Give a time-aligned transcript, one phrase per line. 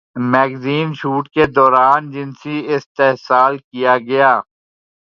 [0.31, 4.31] magazine shoot کے دوران جنسی استحصال کیا گیا